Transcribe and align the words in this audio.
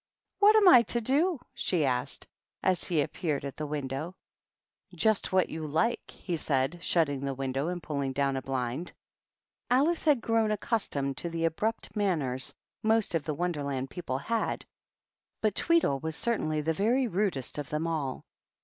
"What 0.39 0.55
am 0.55 0.67
I 0.67 0.81
to 0.81 0.99
do?" 0.99 1.39
she 1.53 1.85
asked, 1.85 2.25
as 2.63 2.85
he 2.85 3.01
appears 3.01 3.43
at 3.45 3.55
the 3.55 3.67
window. 3.67 4.15
"Just 4.95 5.31
what 5.31 5.49
you 5.49 5.67
like," 5.67 6.09
he 6.09 6.37
said, 6.37 6.79
shutting 6.81 7.21
th 7.21 7.37
window 7.37 7.67
and 7.67 7.83
pulling 7.83 8.11
down 8.11 8.35
a 8.35 8.41
blind. 8.41 8.93
Alice 9.69 10.01
had 10.01 10.19
grown 10.19 10.49
accustomed 10.49 11.17
to 11.17 11.29
the 11.29 11.47
abru] 11.47 11.73
manners 11.95 12.55
most 12.81 13.13
of 13.13 13.25
the 13.25 13.35
Wonderland 13.35 13.91
people 13.91 14.17
had, 14.17 14.65
bi 15.39 15.51
Tweedle 15.51 15.99
was 15.99 16.15
certainly 16.15 16.61
the 16.61 16.73
very 16.73 17.07
rudest 17.07 17.59
of 17.59 17.69
the 17.69 17.83
all. 17.85 18.23